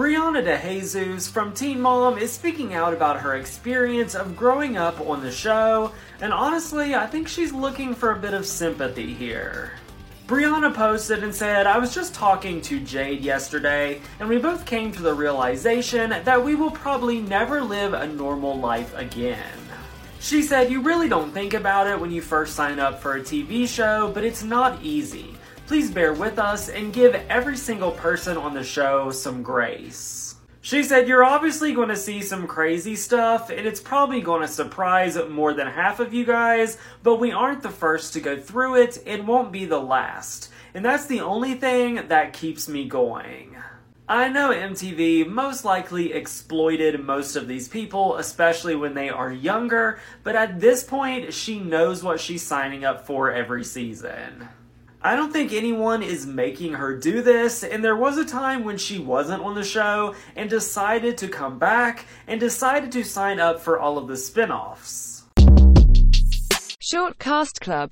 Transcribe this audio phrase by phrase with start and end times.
[0.00, 5.20] Briana DeJesus from Teen Mom is speaking out about her experience of growing up on
[5.20, 5.92] the show,
[6.22, 9.72] and honestly, I think she's looking for a bit of sympathy here.
[10.26, 14.90] Briana posted and said, I was just talking to Jade yesterday, and we both came
[14.92, 19.52] to the realization that we will probably never live a normal life again.
[20.18, 23.20] She said, You really don't think about it when you first sign up for a
[23.20, 25.36] TV show, but it's not easy.
[25.70, 30.34] Please bear with us and give every single person on the show some grace.
[30.60, 34.48] She said, You're obviously going to see some crazy stuff, and it's probably going to
[34.48, 38.82] surprise more than half of you guys, but we aren't the first to go through
[38.82, 40.50] it, it won't be the last.
[40.74, 43.54] And that's the only thing that keeps me going.
[44.08, 50.00] I know MTV most likely exploited most of these people, especially when they are younger,
[50.24, 54.48] but at this point, she knows what she's signing up for every season.
[55.02, 58.76] I don't think anyone is making her do this, and there was a time when
[58.76, 63.60] she wasn't on the show and decided to come back and decided to sign up
[63.60, 65.24] for all of the spin offs.
[66.82, 67.88] Short Cast Club